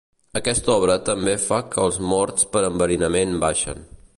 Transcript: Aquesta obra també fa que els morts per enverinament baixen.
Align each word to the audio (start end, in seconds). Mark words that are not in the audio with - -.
Aquesta 0.39 0.71
obra 0.75 0.95
també 1.09 1.35
fa 1.43 1.59
que 1.75 1.83
els 1.83 1.99
morts 2.13 2.49
per 2.57 2.65
enverinament 2.71 3.37
baixen. 3.45 3.87